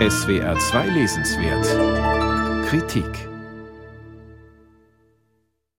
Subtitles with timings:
[0.00, 1.64] SWR 2 Lesenswert
[2.66, 3.06] Kritik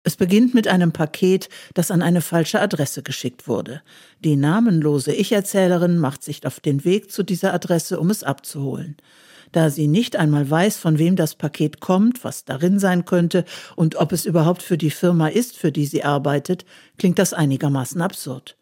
[0.05, 3.83] es beginnt mit einem Paket, das an eine falsche Adresse geschickt wurde.
[4.21, 8.97] Die namenlose Ich-Erzählerin macht sich auf den Weg zu dieser Adresse, um es abzuholen.
[9.51, 13.45] Da sie nicht einmal weiß, von wem das Paket kommt, was darin sein könnte
[13.75, 16.65] und ob es überhaupt für die Firma ist, für die sie arbeitet,
[16.99, 18.57] klingt das einigermaßen absurd.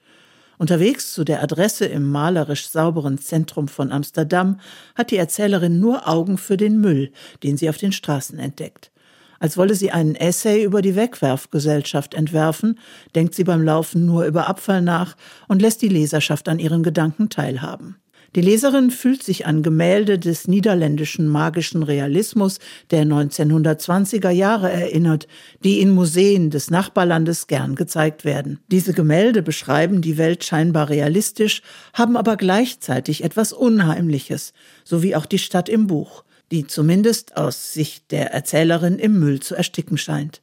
[0.62, 4.60] Unterwegs zu der Adresse im malerisch sauberen Zentrum von Amsterdam
[4.94, 7.10] hat die Erzählerin nur Augen für den Müll,
[7.42, 8.92] den sie auf den Straßen entdeckt.
[9.40, 12.78] Als wolle sie einen Essay über die Wegwerfgesellschaft entwerfen,
[13.16, 15.16] denkt sie beim Laufen nur über Abfall nach
[15.48, 17.96] und lässt die Leserschaft an ihren Gedanken teilhaben.
[18.34, 22.60] Die Leserin fühlt sich an Gemälde des niederländischen magischen Realismus
[22.90, 25.28] der 1920er Jahre erinnert,
[25.62, 28.60] die in Museen des Nachbarlandes gern gezeigt werden.
[28.68, 31.60] Diese Gemälde beschreiben die Welt scheinbar realistisch,
[31.92, 37.74] haben aber gleichzeitig etwas Unheimliches, so wie auch die Stadt im Buch, die zumindest aus
[37.74, 40.40] Sicht der Erzählerin im Müll zu ersticken scheint.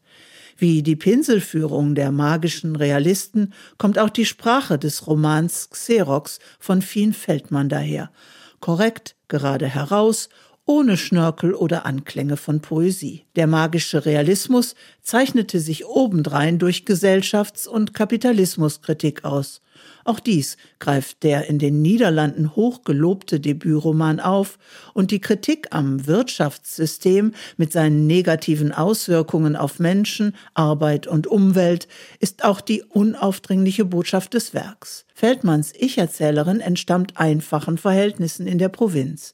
[0.60, 7.14] Wie die Pinselführung der magischen Realisten kommt auch die Sprache des Romans Xerox von Fien
[7.14, 8.12] Feldmann daher.
[8.60, 10.28] Korrekt, gerade heraus,
[10.70, 13.26] ohne Schnörkel oder Anklänge von Poesie.
[13.36, 19.62] Der magische Realismus zeichnete sich obendrein durch Gesellschafts- und Kapitalismuskritik aus.
[20.06, 24.60] Auch dies greift der in den Niederlanden hochgelobte Debütroman auf
[24.94, 31.88] und die Kritik am Wirtschaftssystem mit seinen negativen Auswirkungen auf Menschen, Arbeit und Umwelt
[32.20, 35.08] ist auch die unaufdringliche Botschaft des Werks.
[35.16, 39.34] Feldmanns Ich-Erzählerin entstammt einfachen Verhältnissen in der Provinz.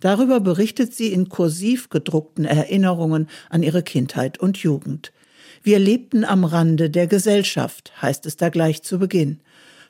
[0.00, 5.12] Darüber berichtet sie in kursiv gedruckten Erinnerungen an ihre Kindheit und Jugend.
[5.62, 9.40] Wir lebten am Rande der Gesellschaft, heißt es da gleich zu Beginn.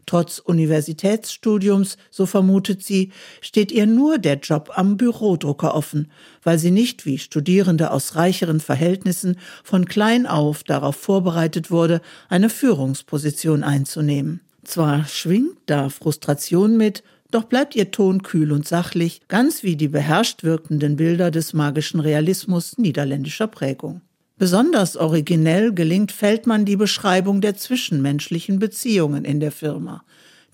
[0.06, 6.11] Trotz Universitätsstudiums, so vermutet sie, steht ihr nur der Job am Bürodrucker offen,
[6.42, 12.50] weil sie nicht wie Studierende aus reicheren Verhältnissen von klein auf darauf vorbereitet wurde, eine
[12.50, 14.41] Führungsposition einzunehmen.
[14.65, 19.88] Zwar schwingt da Frustration mit, doch bleibt ihr Ton kühl und sachlich, ganz wie die
[19.88, 24.00] beherrscht wirkenden Bilder des magischen Realismus niederländischer Prägung.
[24.38, 30.02] Besonders originell gelingt Feldmann die Beschreibung der zwischenmenschlichen Beziehungen in der Firma.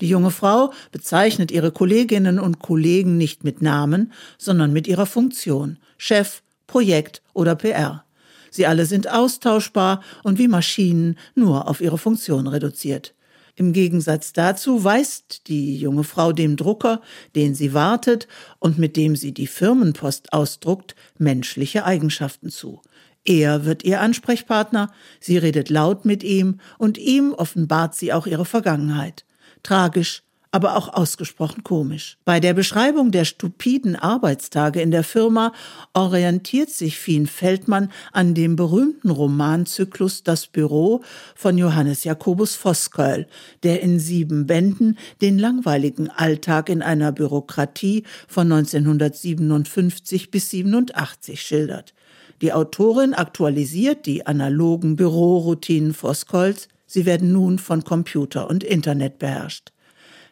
[0.01, 5.77] Die junge Frau bezeichnet ihre Kolleginnen und Kollegen nicht mit Namen, sondern mit ihrer Funktion
[5.97, 8.03] Chef, Projekt oder PR.
[8.51, 13.13] Sie alle sind austauschbar und wie Maschinen nur auf ihre Funktion reduziert.
[13.59, 17.01] Im Gegensatz dazu weist die junge Frau dem Drucker,
[17.35, 18.27] den sie wartet
[18.59, 22.81] und mit dem sie die Firmenpost ausdruckt, menschliche Eigenschaften zu.
[23.25, 28.45] Er wird ihr Ansprechpartner, sie redet laut mit ihm und ihm offenbart sie auch ihre
[28.45, 29.25] Vergangenheit.
[29.63, 30.21] Tragisch,
[30.51, 32.17] aber auch ausgesprochen komisch.
[32.25, 35.53] Bei der Beschreibung der stupiden Arbeitstage in der Firma
[35.93, 41.01] orientiert sich Fien Feldmann an dem berühmten Romanzyklus Das Büro
[41.35, 43.27] von Johannes Jakobus Voskeul,
[43.63, 51.93] der in sieben Bänden den langweiligen Alltag in einer Bürokratie von 1957 bis 87 schildert.
[52.41, 59.71] Die Autorin aktualisiert die analogen Büroroutinen Voskolz, sie werden nun von Computer und Internet beherrscht.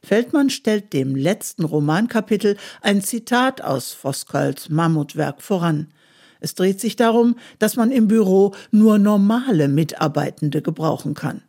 [0.05, 5.87] Feldmann stellt dem letzten Romankapitel ein Zitat aus Voskolz Mammutwerk voran.
[6.39, 11.41] Es dreht sich darum, dass man im Büro nur normale Mitarbeitende gebrauchen kann.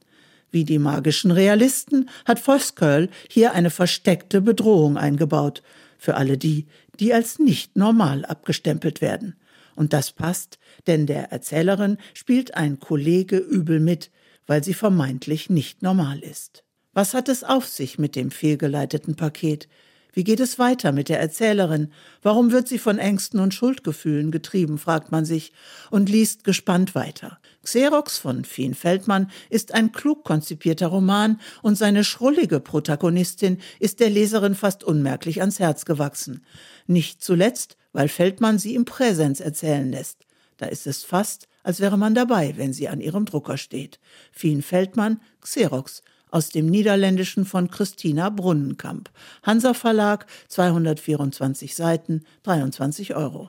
[0.51, 5.63] Wie die magischen Realisten hat Vosköll hier eine versteckte Bedrohung eingebaut,
[5.99, 6.67] für alle die,
[6.99, 9.37] die als nicht normal abgestempelt werden.
[9.75, 14.11] Und das passt, denn der Erzählerin spielt ein Kollege übel mit,
[14.47, 16.66] weil sie vermeintlich nicht normal ist.
[16.97, 19.69] Was hat es auf sich mit dem fehlgeleiteten Paket?
[20.15, 21.93] Wie geht es weiter mit der Erzählerin?
[22.23, 25.53] Warum wird sie von Ängsten und Schuldgefühlen getrieben, fragt man sich
[25.91, 27.39] und liest gespannt weiter.
[27.63, 34.09] Xerox von Fien Feldmann ist ein klug konzipierter Roman und seine schrullige Protagonistin ist der
[34.09, 36.47] Leserin fast unmerklich ans Herz gewachsen.
[36.87, 40.21] Nicht zuletzt, weil Feldmann sie im Präsens erzählen lässt.
[40.57, 44.01] Da ist es fast, als wäre man dabei, wenn sie an ihrem Drucker steht.
[44.33, 46.03] Fien Feldmann, Xerox,
[46.37, 49.09] aus dem Niederländischen von Christina Brunnenkamp.
[49.43, 53.49] Hansa Verlag, 224 Seiten, 23 Euro.